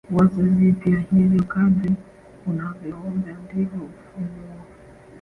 wazo 0.15 0.41
jipya 0.55 0.97
Hivyo 1.11 1.43
kadri 1.53 1.91
unavyoomba 2.49 3.29
ndivyo 3.43 3.79
ufunuo 3.89 4.59